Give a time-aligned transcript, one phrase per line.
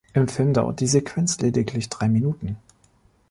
[0.15, 2.57] Im Film dauert die Sequenz lediglich drei Minuten.